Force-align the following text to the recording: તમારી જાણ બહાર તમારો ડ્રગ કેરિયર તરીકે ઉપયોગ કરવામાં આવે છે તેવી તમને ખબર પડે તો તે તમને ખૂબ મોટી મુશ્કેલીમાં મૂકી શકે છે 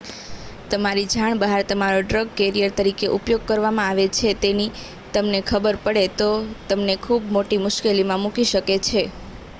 તમારી 0.69 1.09
જાણ 1.09 1.41
બહાર 1.41 1.59
તમારો 1.65 1.99
ડ્રગ 2.05 2.31
કેરિયર 2.35 2.71
તરીકે 2.75 3.11
ઉપયોગ 3.11 3.45
કરવામાં 3.47 3.89
આવે 3.89 4.05
છે 4.15 4.33
તેવી 4.39 4.67
તમને 5.13 5.39
ખબર 5.45 5.75
પડે 5.83 6.05
તો 6.17 6.31
તે 6.41 6.69
તમને 6.69 6.95
ખૂબ 7.03 7.23
મોટી 7.33 7.63
મુશ્કેલીમાં 7.63 8.23
મૂકી 8.23 8.49
શકે 8.49 8.61
છે 8.83 9.01